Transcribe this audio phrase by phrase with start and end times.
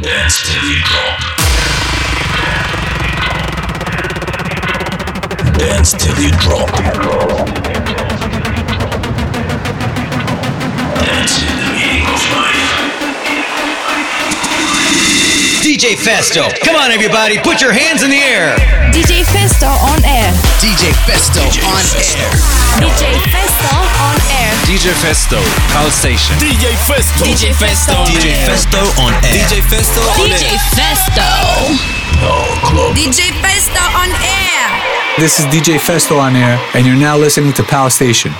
[0.00, 1.18] Dance Heavy Drop.
[5.58, 6.70] Dance till you drop.
[11.04, 11.57] Dance.
[15.78, 16.50] DJ Festo.
[16.66, 18.58] Come on, everybody, put your hands in the air.
[18.90, 20.34] DJ Festo on air.
[20.58, 22.18] DJ Festo DJ on Festo.
[22.18, 22.34] air.
[22.82, 24.50] DJ Festo on air.
[24.66, 25.38] DJ Festo,
[25.70, 26.34] Call Station.
[26.42, 27.22] DJ Festo.
[27.22, 27.94] DJ Festo.
[28.10, 29.30] DJ Festo on air.
[29.30, 30.34] DJ Festo on air.
[30.34, 31.22] DJ Festo.
[32.98, 34.66] DJ Festo on air.
[35.20, 38.32] This is DJ Festo on air, and you're now listening to Pal Station.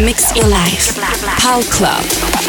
[0.00, 0.96] Mix your life.
[1.40, 2.47] Pal Club.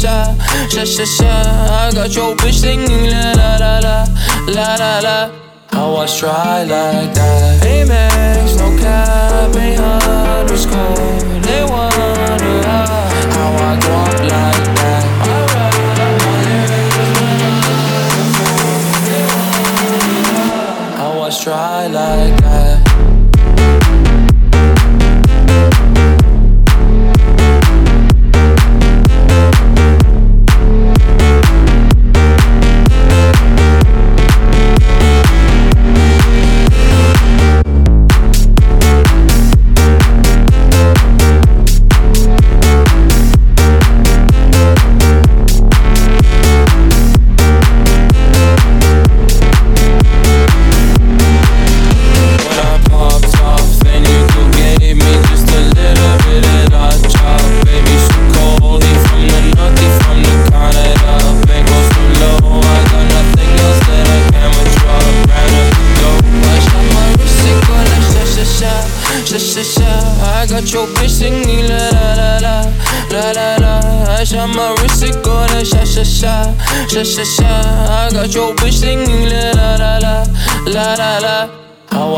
[0.00, 0.34] sha
[0.70, 1.28] sha sha sha.
[1.28, 3.96] I got your bitch singing la la la la
[4.56, 5.16] la la la.
[5.72, 7.62] How I try like that.
[7.72, 10.96] Amex, no cap, ain't underscore.
[11.46, 12.12] They wonder
[12.66, 12.86] how,
[13.34, 15.04] how I walk like that.
[15.28, 15.76] Alright,
[20.98, 22.39] how I try like.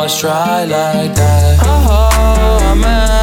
[0.03, 1.61] much try like that.
[1.65, 3.22] Oh, man.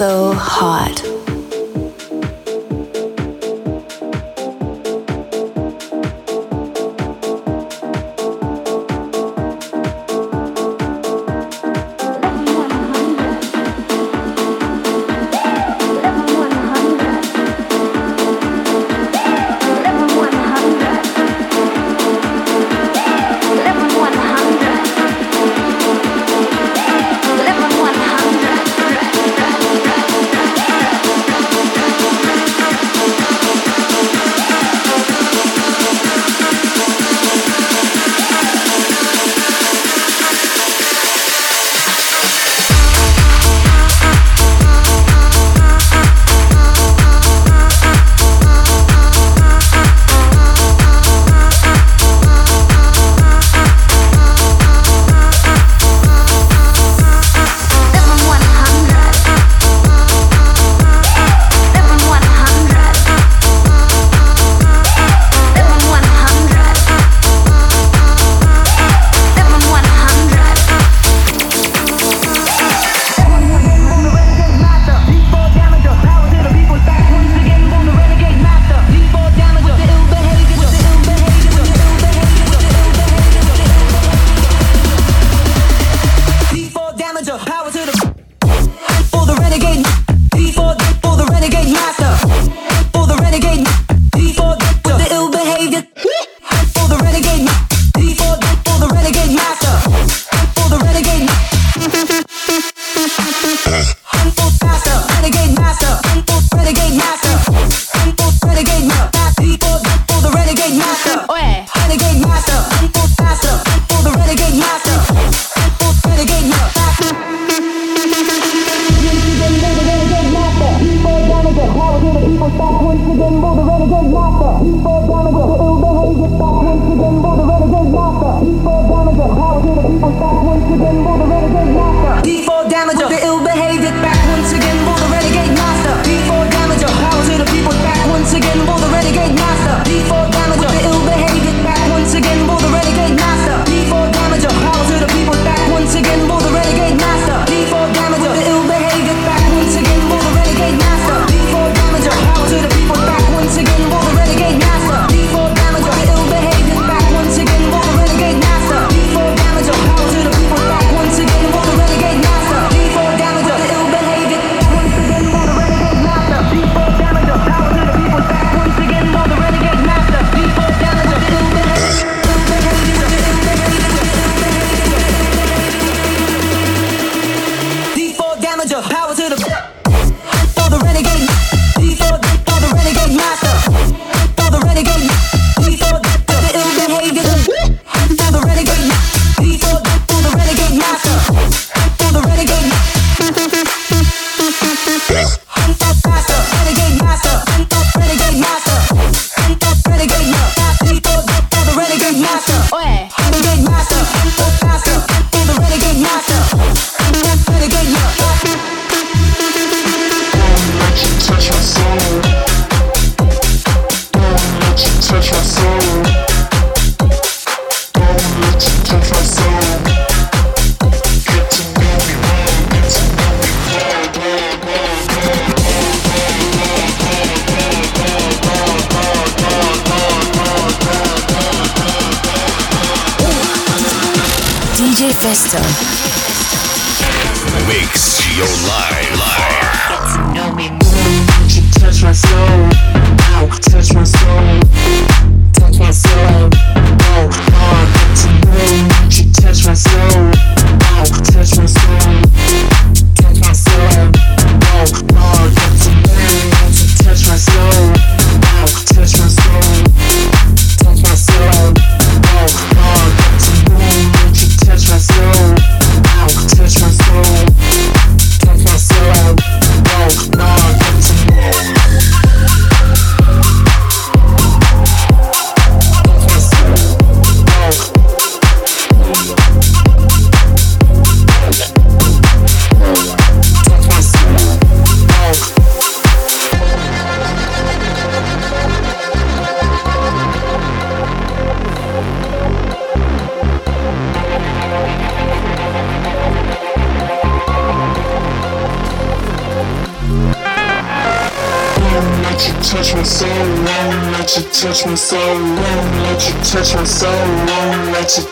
[0.00, 1.09] so hot.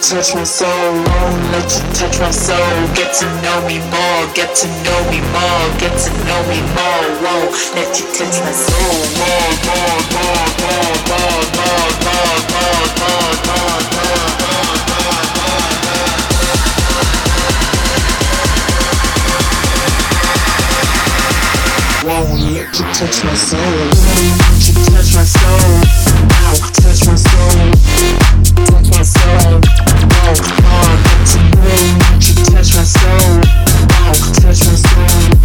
[0.08, 0.94] Touch my soul,
[1.52, 2.56] let you touch my soul.
[2.94, 7.04] Get to know me more, get to know me more, get to know me more.
[7.20, 13.36] Won't let you touch my soul, more, more, more, more, more, more, more, more, more,
[13.44, 14.08] more, more.
[22.08, 25.84] Won't let you touch my soul, won't let you touch my soul,
[26.32, 29.60] ow, touch my soul, touch my soul.
[32.88, 33.40] Soul,
[34.34, 35.37] touch my soul,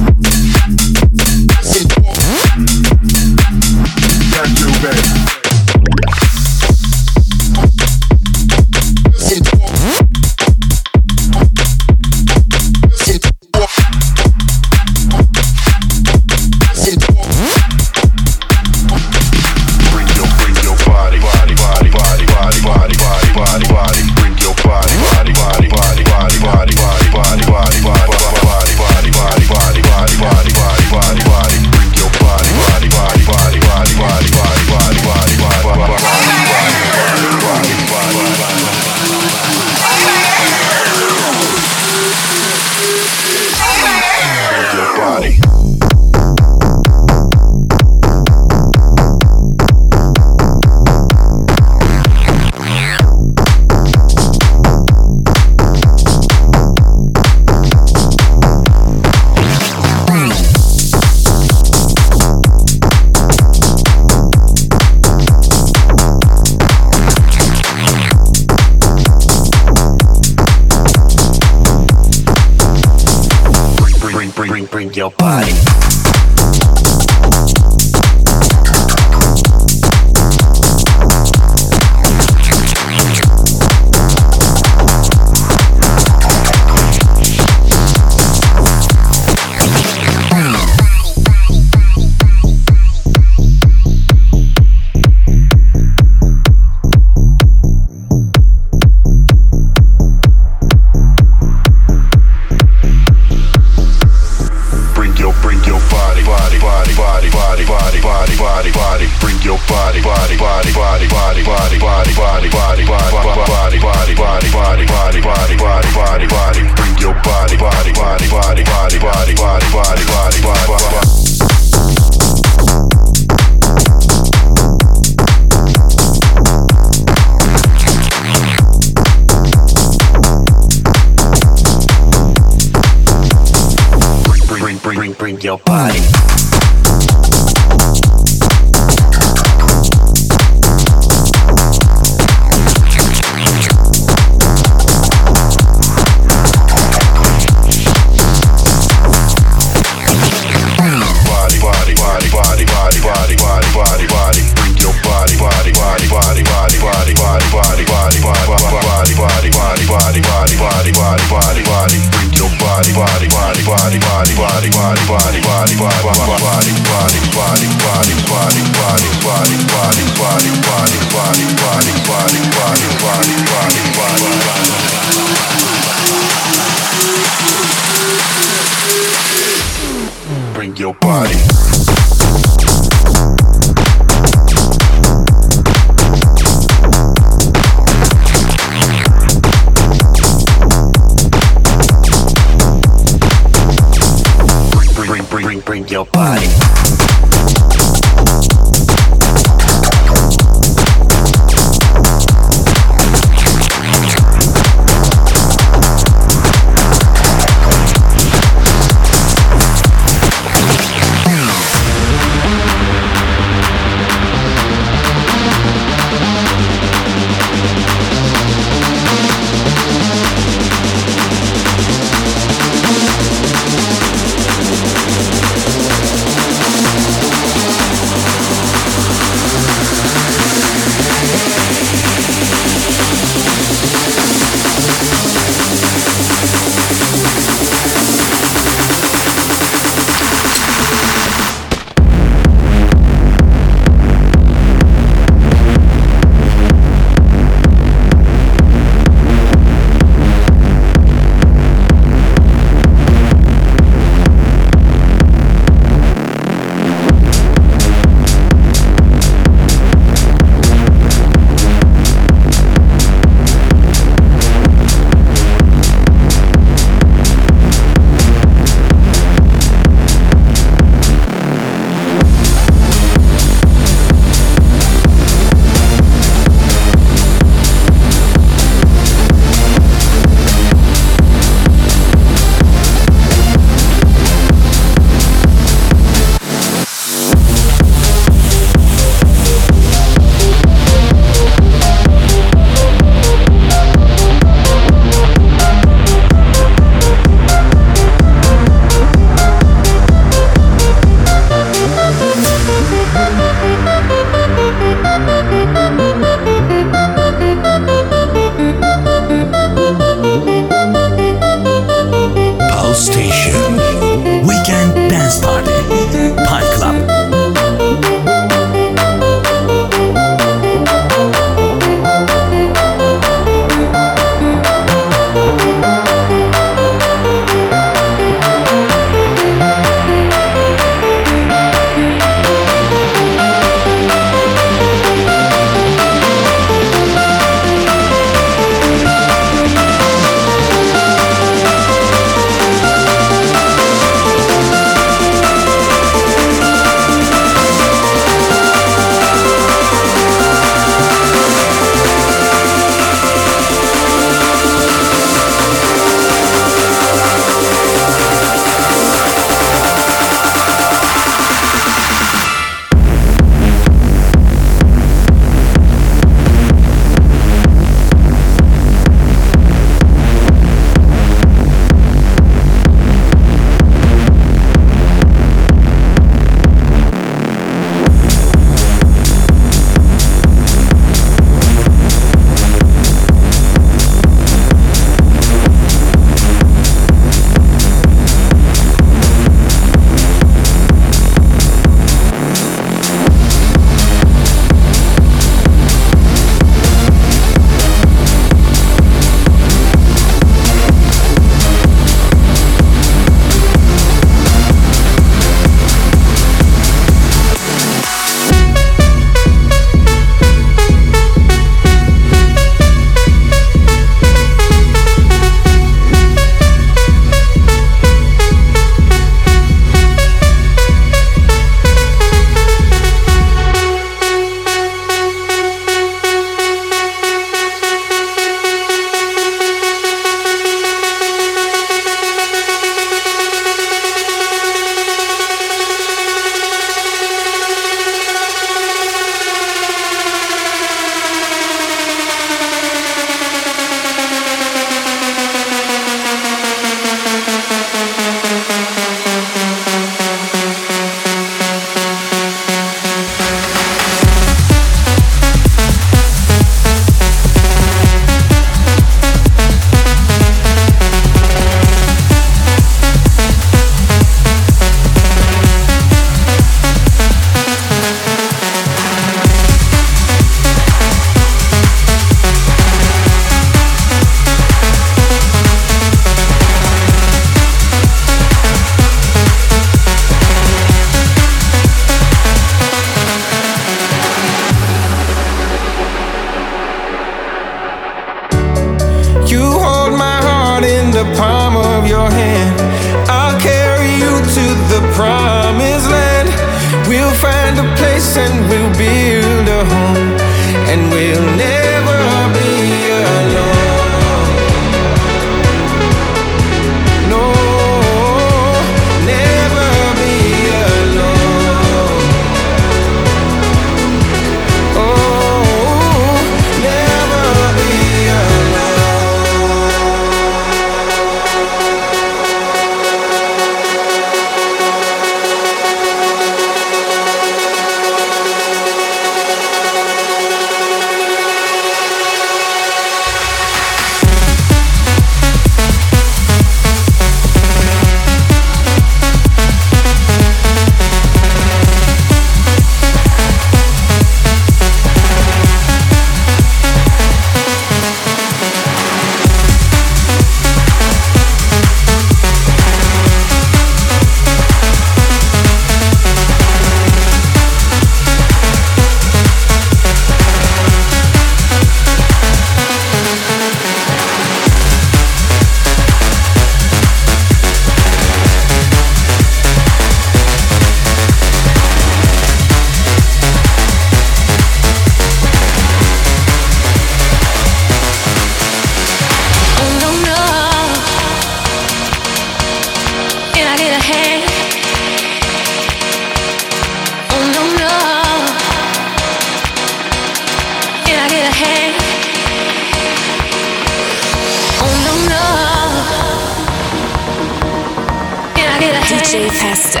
[599.32, 600.00] DJ Festo.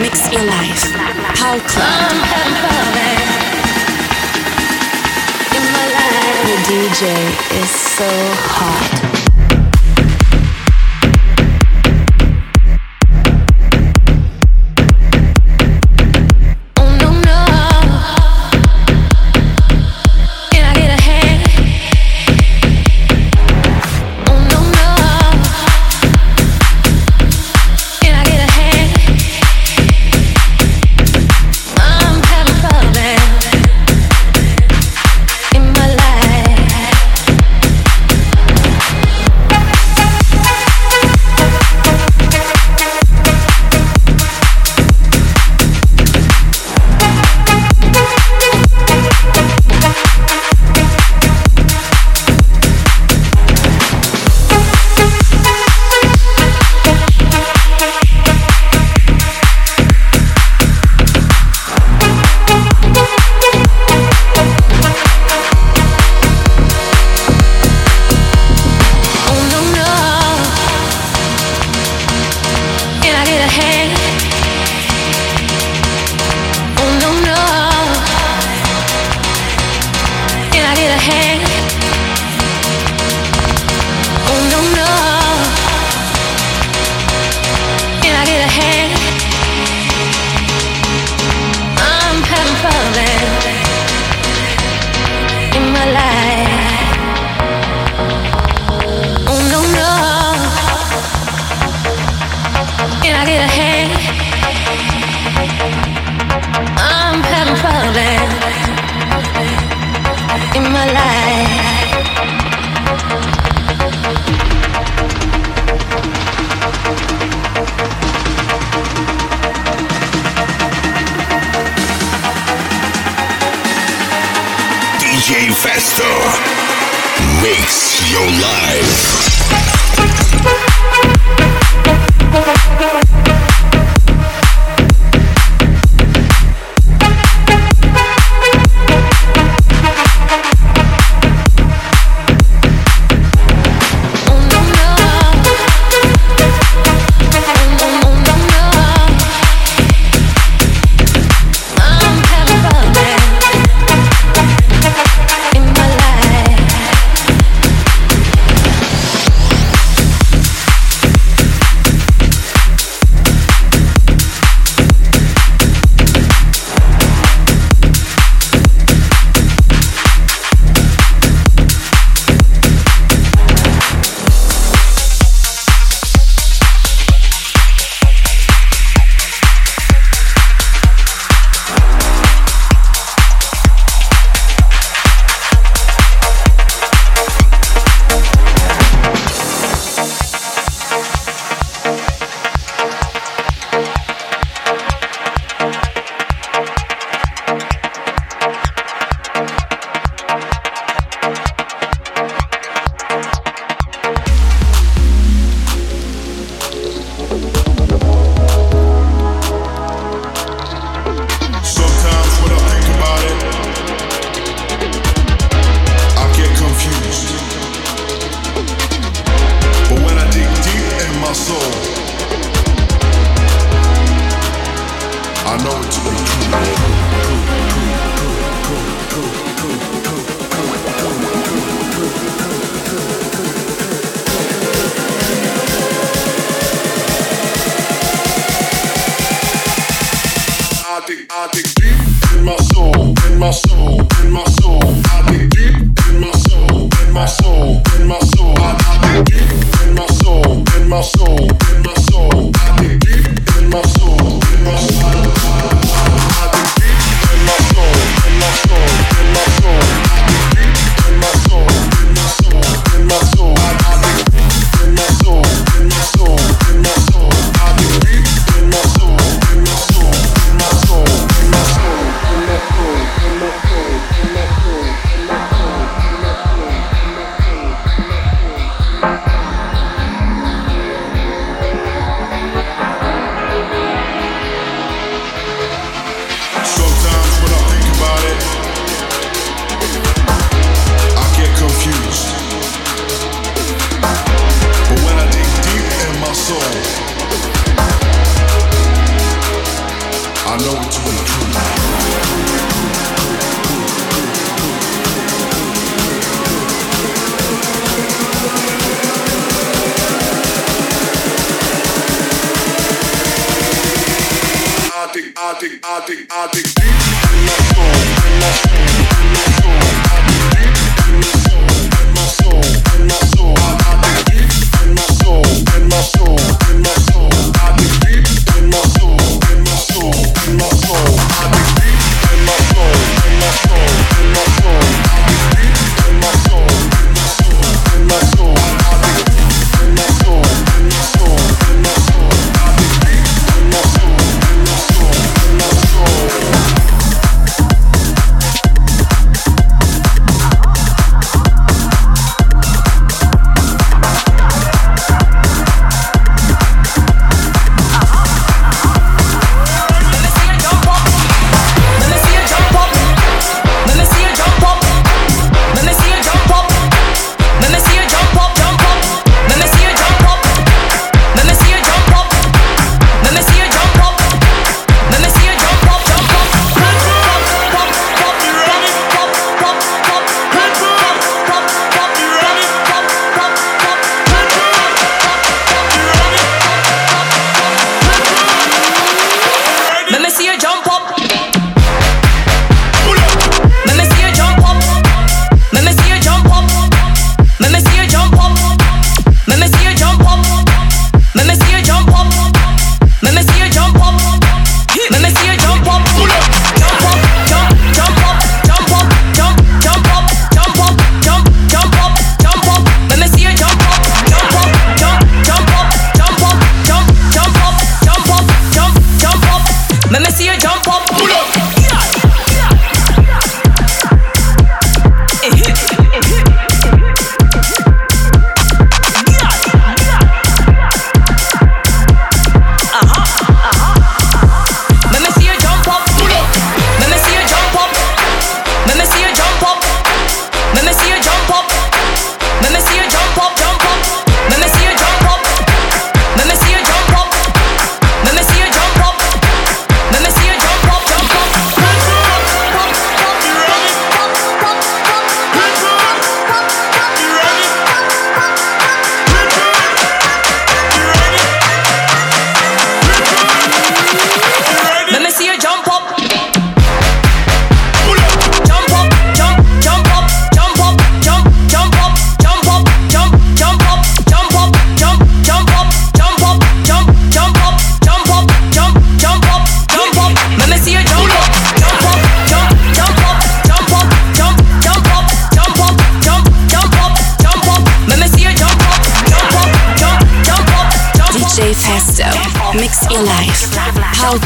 [0.00, 0.92] Mix Your Life.
[1.34, 2.12] Paul Club.
[5.56, 9.07] In my life, the DJ is so hot.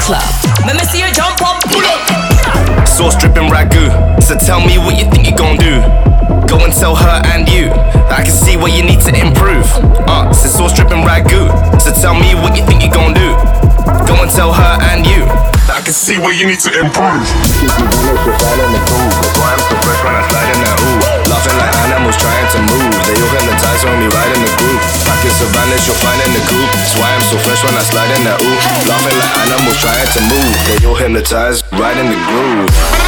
[0.02, 0.22] club.
[0.66, 2.86] Let me see you jump up, pull up.
[2.86, 3.86] Sauce dripping ragu.
[4.22, 5.21] So tell me what you think
[16.02, 17.22] see where you need to improve.
[21.30, 22.90] Laughing like animals trying to move.
[23.06, 23.14] They
[23.86, 24.50] when we ride in the
[25.38, 25.54] of
[25.86, 26.66] you're finding the group.
[26.74, 28.58] That's why I'm so fresh when I slide in that ooh.
[28.90, 30.50] Laughing like animals trying to move.
[30.66, 33.01] They all hypnotized right in the groove.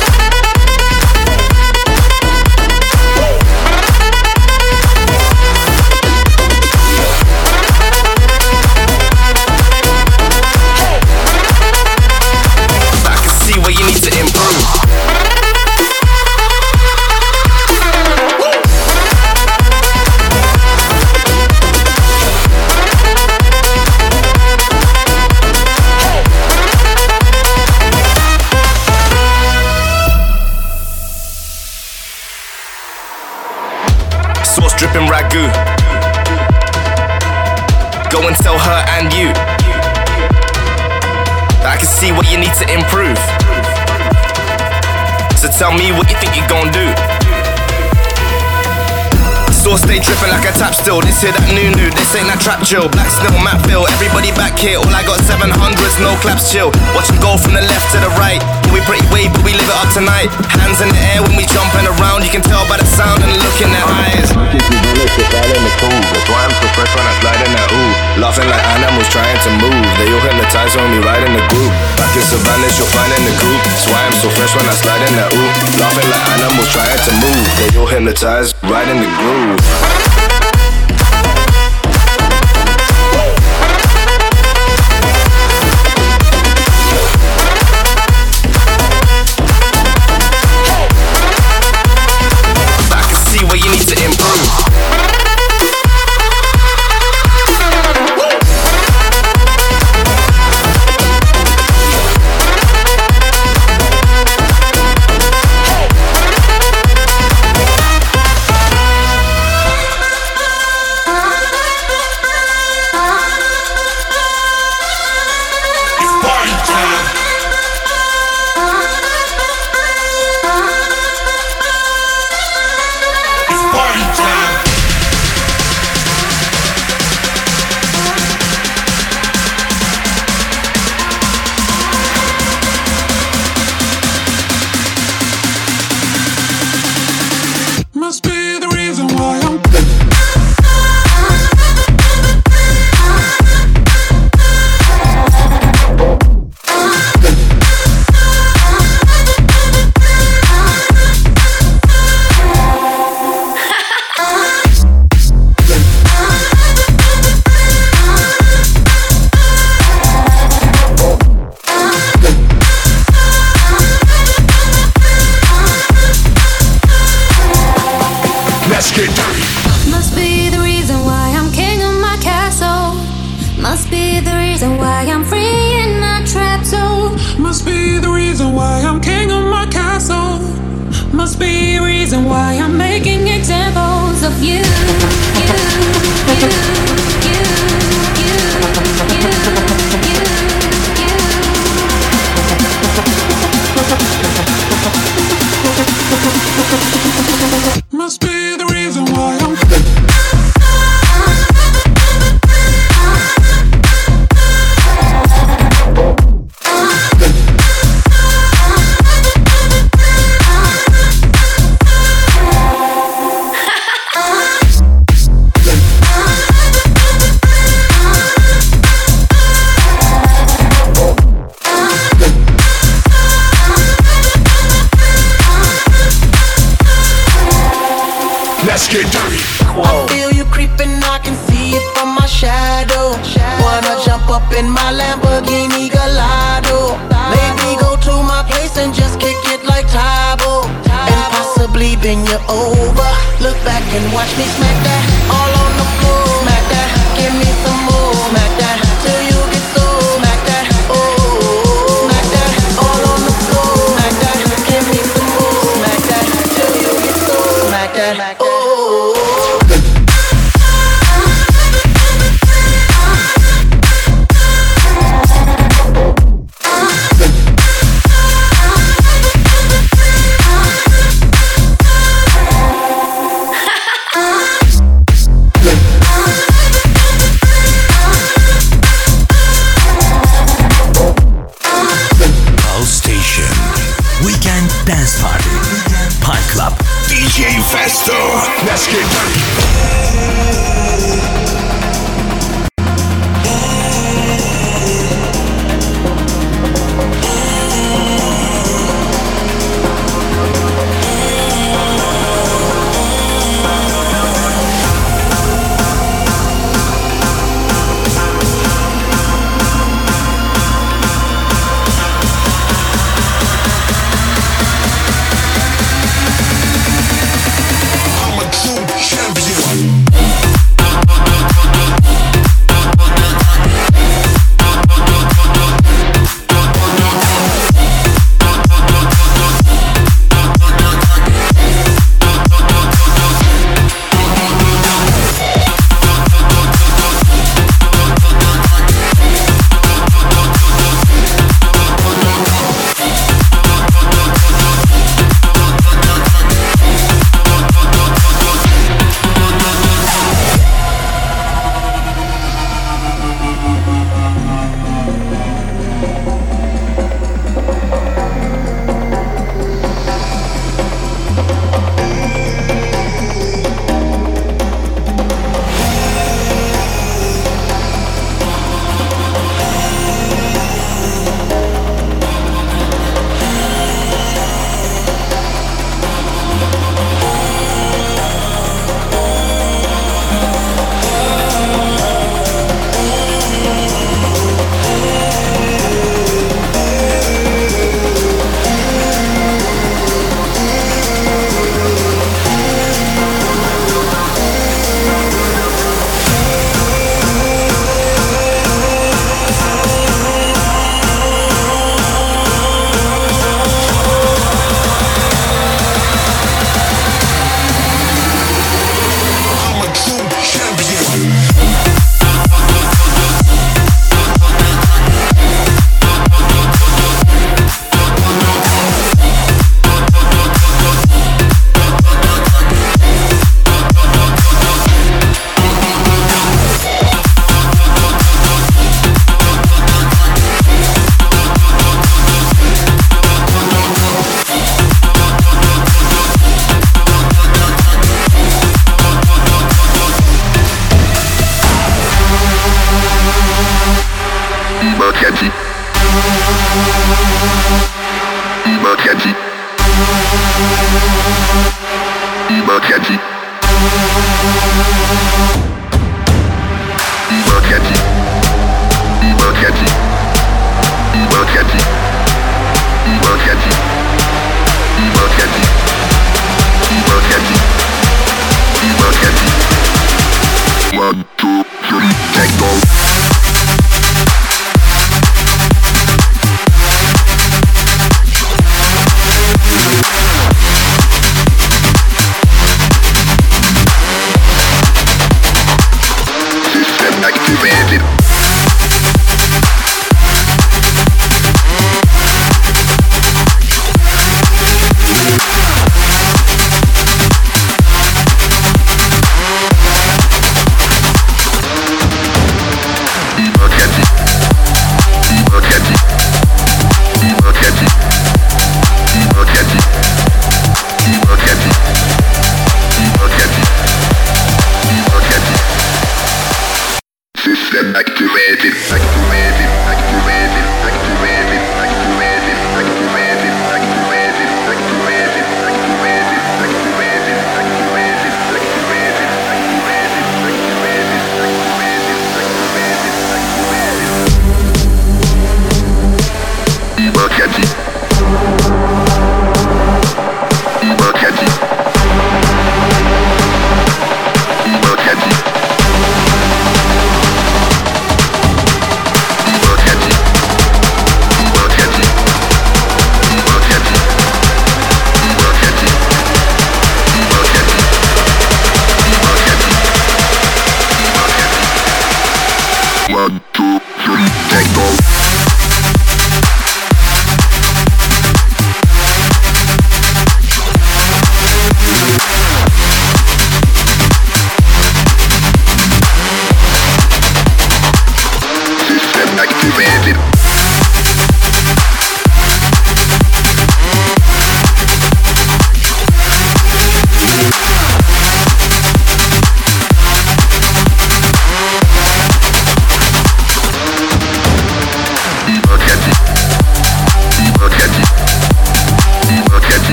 [45.77, 46.04] Me
[50.25, 51.01] Like a tap still.
[51.05, 51.91] This here that new new.
[51.93, 52.89] This ain't that trap chill.
[52.89, 53.85] Black snow, map fill.
[53.97, 54.81] Everybody back here.
[54.81, 56.73] All I got 700s, no claps chill.
[56.97, 58.41] Watch them go from the left to the right.
[58.41, 60.33] Yeah, we pretty wave, but we live it up tonight.
[60.57, 62.25] Hands in the air when we jumping around.
[62.25, 64.33] You can tell by the sound and the look in their eyes.
[64.33, 67.93] That's why I'm so fresh when I slide in that ooh.
[68.21, 69.85] Laughing like animals trying to move.
[70.01, 71.73] They all hypnotize when we ride in the group.
[72.01, 73.61] Back in Savannah, you'll find in the group.
[73.65, 75.51] That's why I'm so fresh when I slide in that ooh.
[75.79, 77.45] Laughing like animals trying to move.
[77.61, 80.14] They all hypnotize, right in the groove.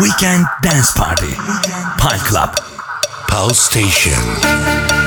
[0.00, 1.34] Weekend Dance Party.
[1.98, 2.54] Pine Club.
[3.26, 4.97] Pulse Station.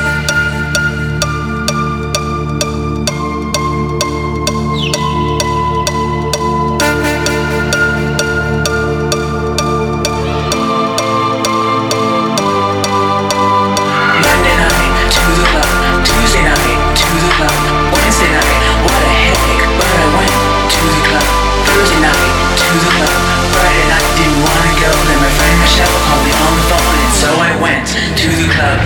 [27.62, 28.80] went to the club.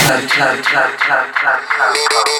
[0.00, 2.39] club, club, club, club, club, club, club.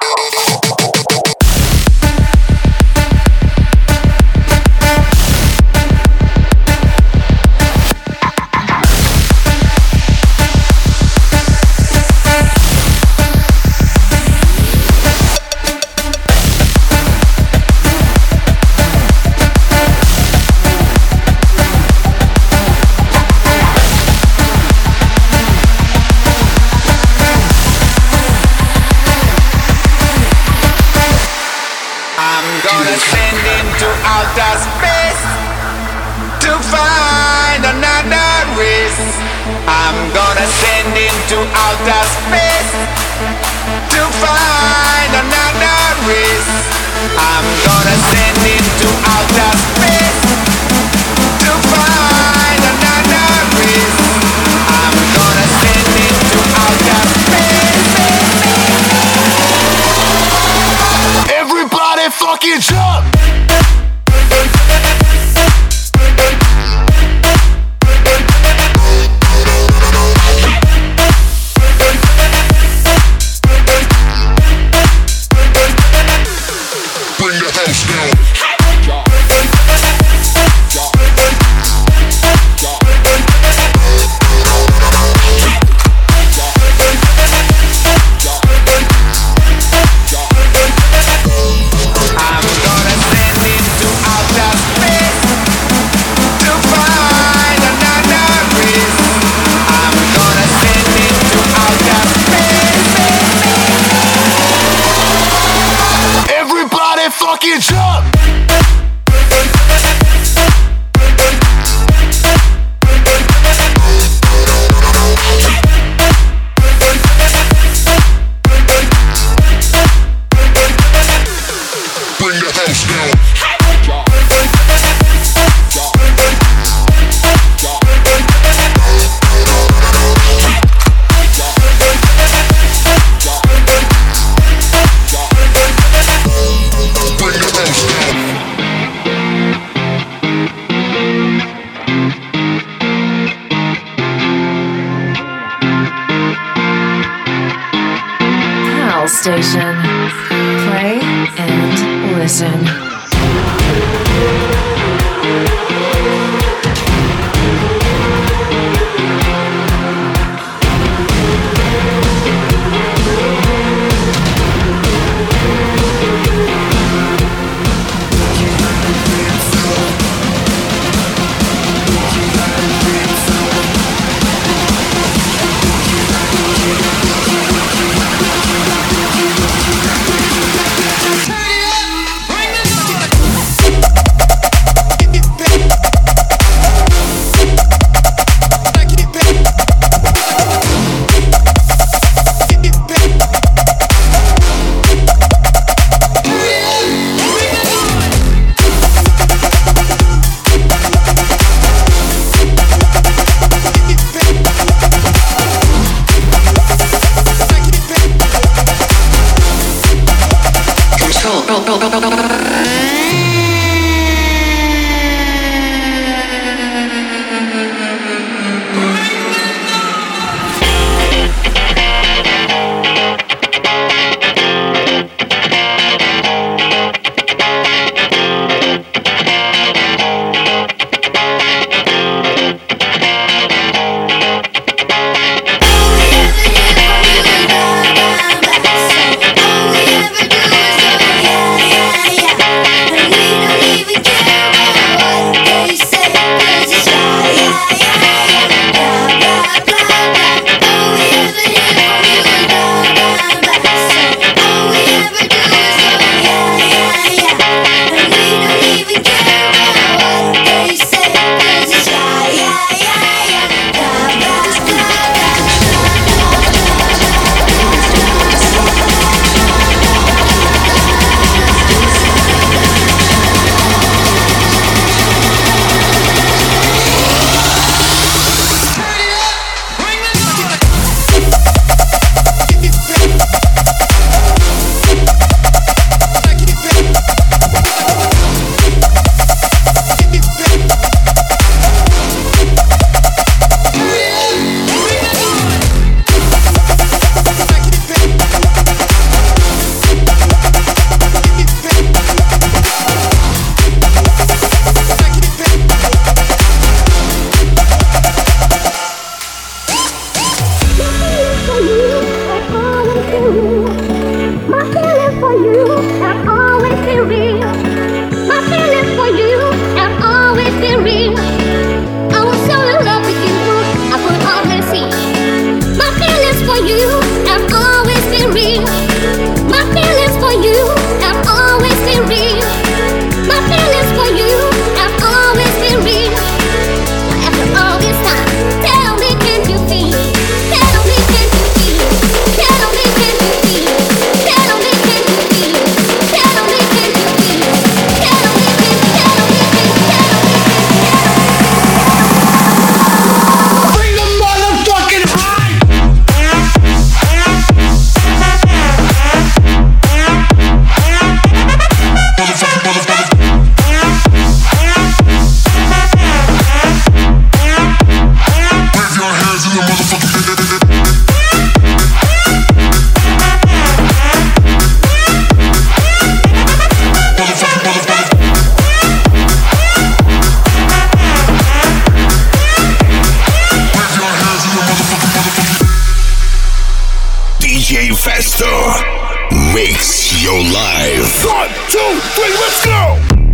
[390.20, 391.24] Radio Live.
[391.24, 393.29] One, two, three, let's go!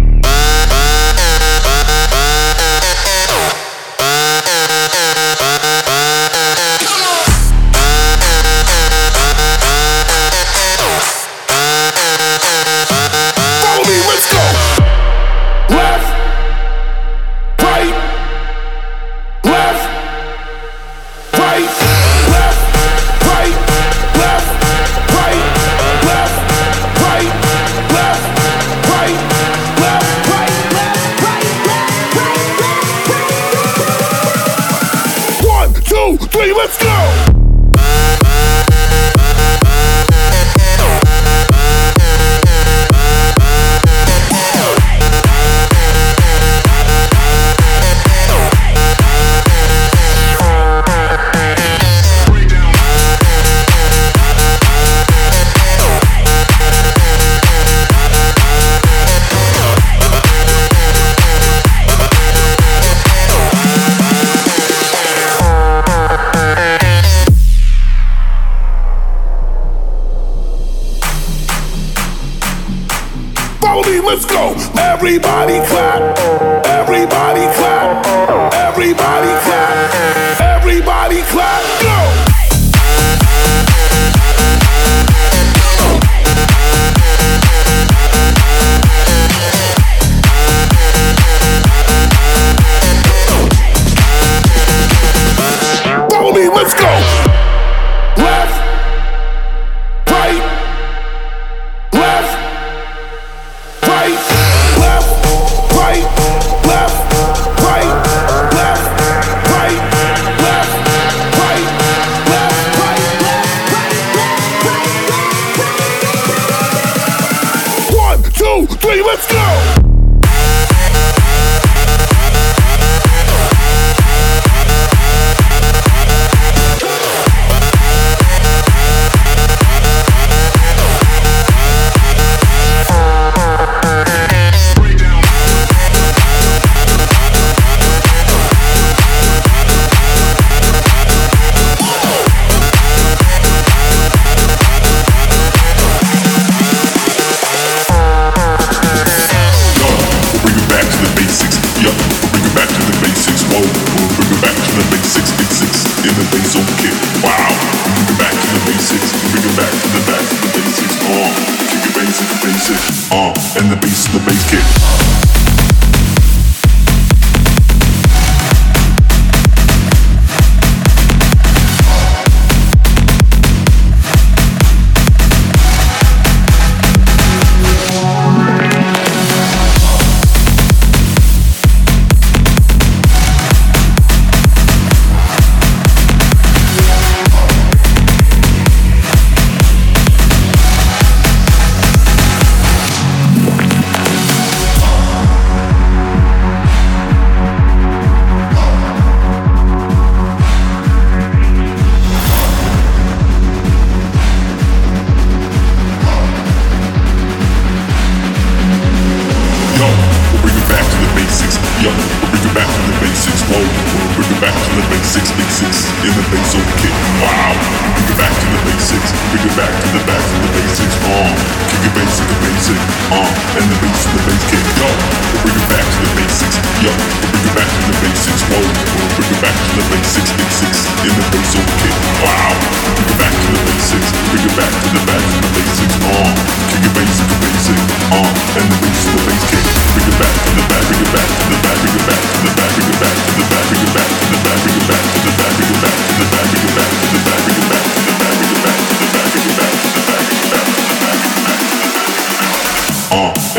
[220.26, 220.96] To the to basics.
[221.06, 221.30] Uh,
[221.70, 222.78] kick it basic, the basic.
[223.14, 224.64] Uh, and the bass, the bass kick.
[224.76, 226.56] Yo, we'll bring it back to the basics.
[226.82, 228.42] Yo, we'll bring it back to the basics.
[228.50, 230.30] Whoa, we'll bring it back to the basics.
[230.34, 231.96] Basics in the bass on kick.
[232.26, 232.50] Wow,
[232.96, 234.08] bring it back to the basics.
[234.30, 235.96] Bring it back to the back to the basics.
[236.02, 236.30] Uh,
[236.74, 237.78] kick it basic, the basic.
[238.10, 239.66] Uh, and the bass, the bass kick.
[239.94, 242.70] Bring it back to the back, bring it back to the back, bring it back
[242.74, 245.02] to the back, bring it back to the back, bring it back to the back,
[245.06, 247.05] bring it back to the back, bring it back to the back, bring it back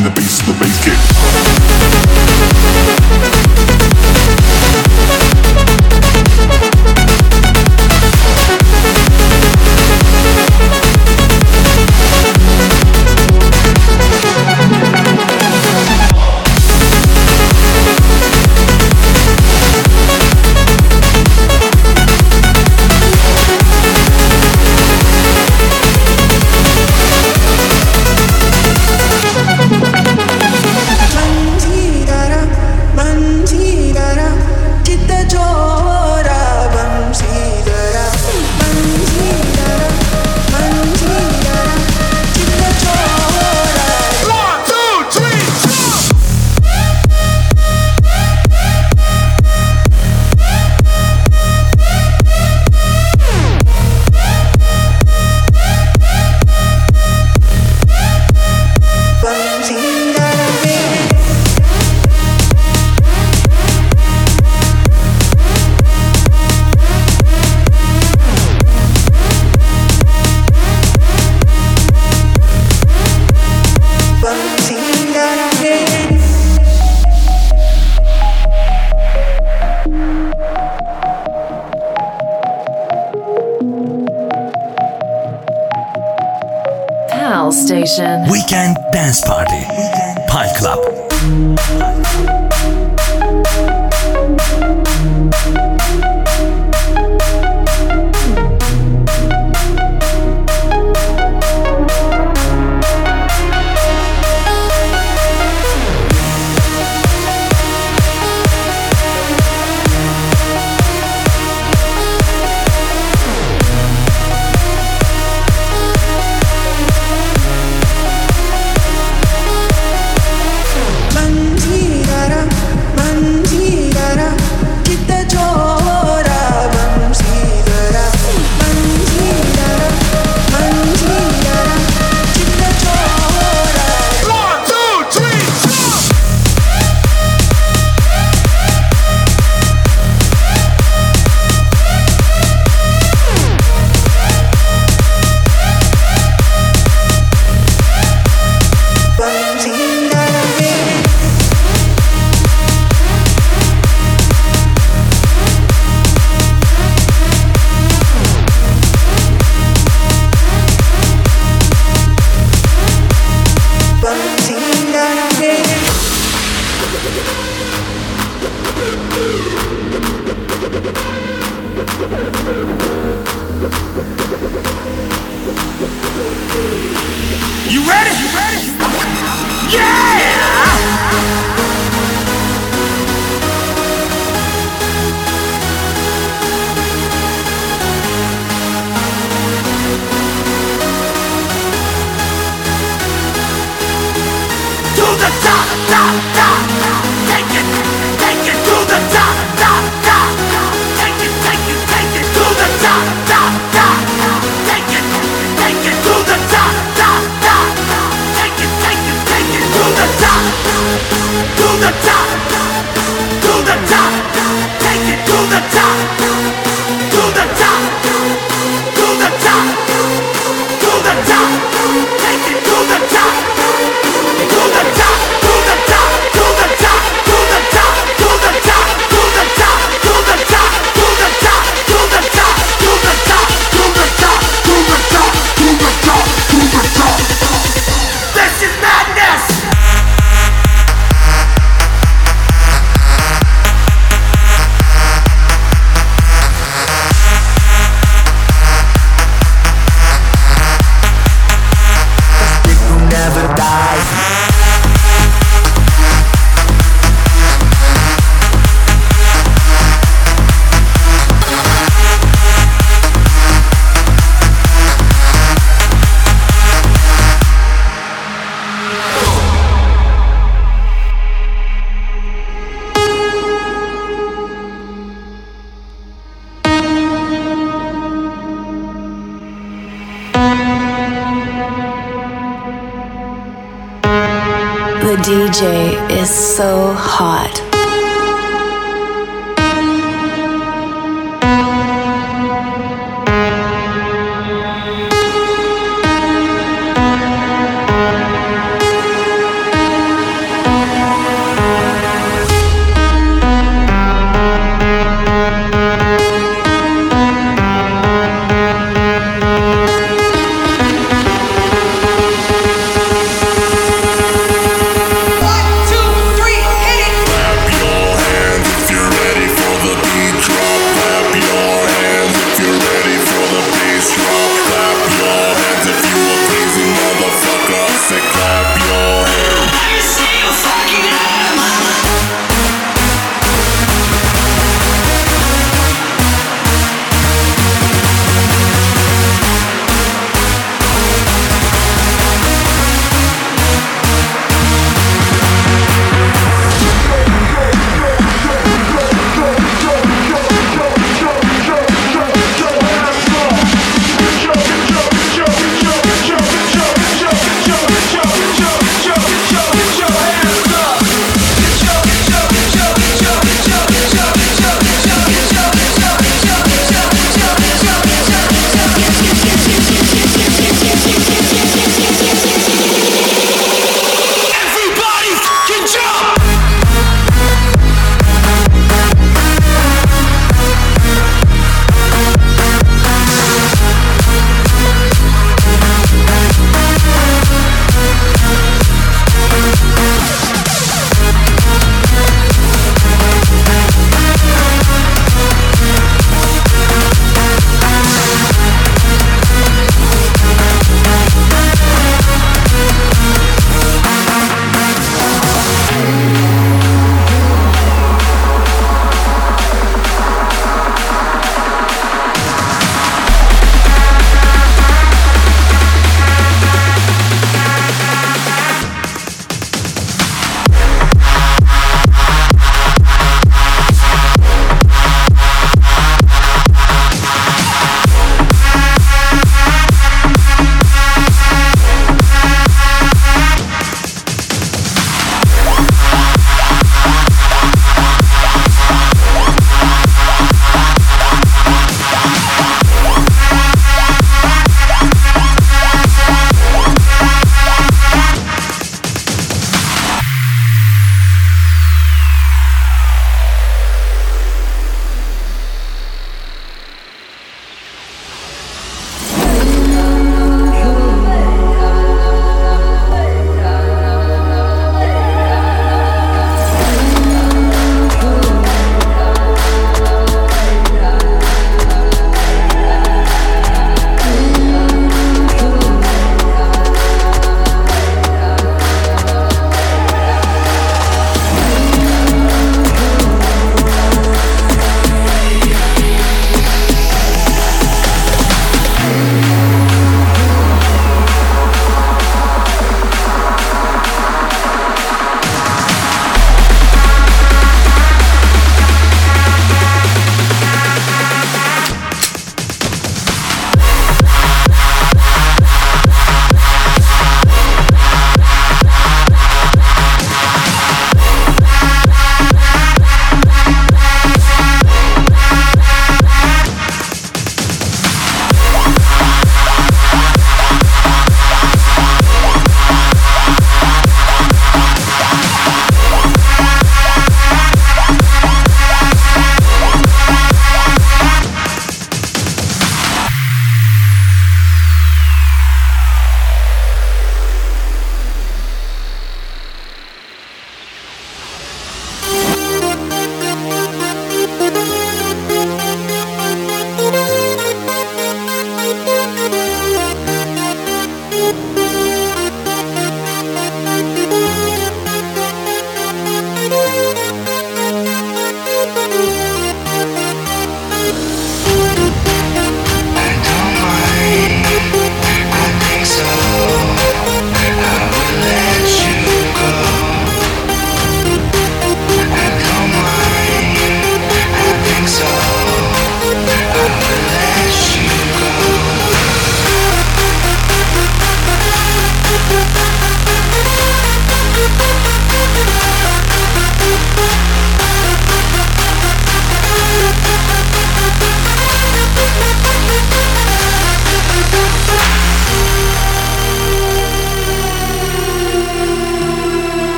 [0.00, 0.98] and the bass, the bass kick.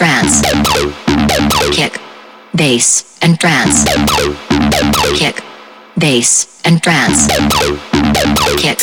[0.00, 0.40] Trance.
[1.76, 2.00] Kick,
[2.56, 3.84] bass, and trance.
[5.12, 5.44] Kick,
[5.98, 7.28] bass, and trance.
[8.56, 8.78] Kick,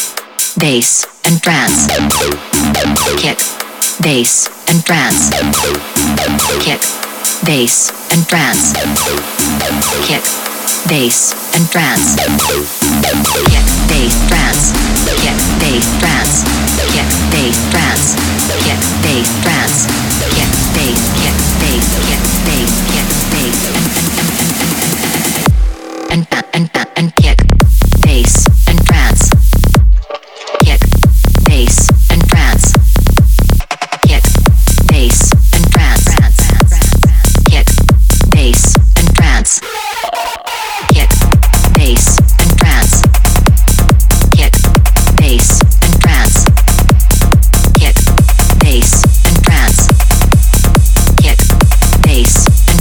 [0.60, 1.88] bass, and trance.
[3.18, 3.40] Kick,
[4.00, 5.32] bass, and trance.
[6.62, 7.07] Kick,
[7.46, 8.74] bass, and trance.
[10.08, 10.24] Kick,
[10.88, 12.16] bass, and trance.
[12.16, 14.72] Kick, bass, trance.
[15.22, 16.44] Kick, bass, trance.
[16.92, 18.16] Kick, bass, trance.
[18.64, 19.86] Kick, bass, trance.
[20.34, 22.17] Kick, bass, kick, bass, kick,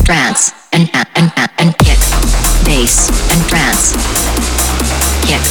[0.07, 0.53] trance.
[0.73, 1.99] And and and and kick,
[2.65, 3.93] bass, and trance.
[5.27, 5.43] Kick,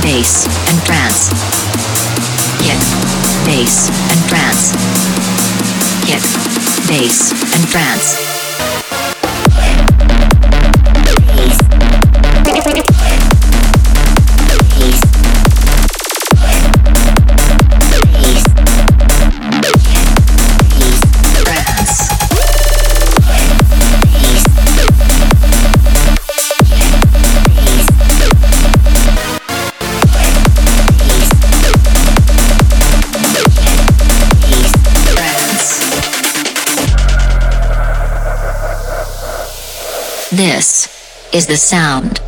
[0.00, 1.28] bass, and trance.
[2.64, 2.80] Kick,
[3.44, 4.72] bass, and trance.
[6.06, 6.24] Kick,
[6.88, 8.29] bass, and trance.
[40.40, 40.88] This
[41.34, 42.18] is the sound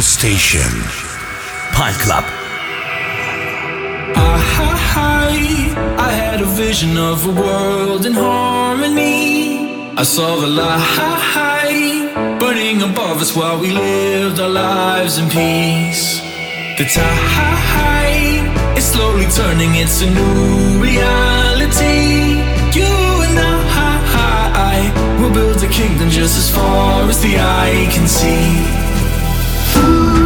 [0.00, 0.70] Station.
[1.72, 2.24] Pine Club.
[4.16, 4.40] Ah,
[5.98, 9.94] I had a vision of a world in harmony.
[9.96, 16.20] I saw the light burning above us while we lived our lives in peace.
[16.78, 22.42] The tide is slowly turning, it's a new reality.
[22.78, 22.92] You
[23.26, 28.87] and I will build a kingdom just as far as the eye can see
[29.78, 30.17] you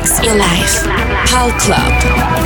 [0.00, 0.82] Mix your life.
[1.26, 2.39] Pal Club.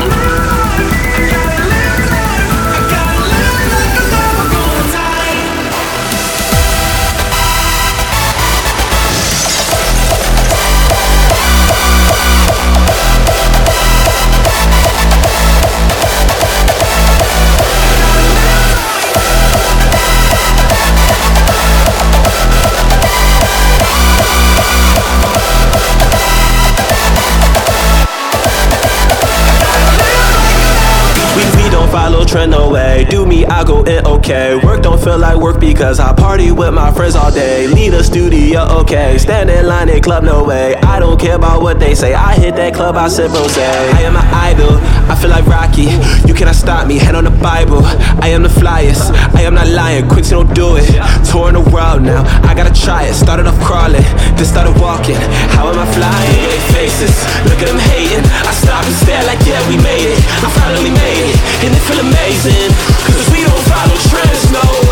[32.35, 33.14] Trend, no way.
[33.24, 34.55] Me, I go in, okay.
[34.55, 37.66] Work don't feel like work because I party with my friends all day.
[37.66, 39.16] Leave the studio, okay.
[39.16, 40.74] Stand in line in club, no way.
[40.76, 42.12] I don't care about what they say.
[42.12, 43.56] I hit that club, I sip rose.
[43.56, 44.76] I am an idol,
[45.09, 45.88] I feel like Rocky.
[46.28, 47.80] You cannot stop me, hand on the Bible.
[48.20, 50.06] I am the flyest, I am not lying.
[50.09, 50.84] Quincy don't do it.
[51.24, 53.14] Touring the world now, I gotta try it.
[53.14, 54.05] Started off crawling,
[54.36, 55.16] then started walking.
[55.56, 56.44] How am I flying?
[56.44, 57.16] They faces,
[57.48, 58.24] look at them hating.
[58.44, 60.20] I stop and stare like, yeah, we made it.
[60.44, 63.23] I finally made it, and it feel amazing.
[63.66, 64.84] Follow trends, no